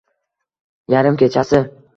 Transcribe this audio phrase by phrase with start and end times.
[0.95, 1.65] Yarim kechasi